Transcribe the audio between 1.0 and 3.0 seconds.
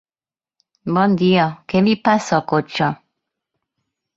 dia, què li passa al cotxe?